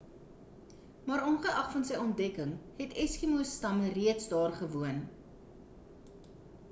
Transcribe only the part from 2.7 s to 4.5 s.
het eskimo stamme reeds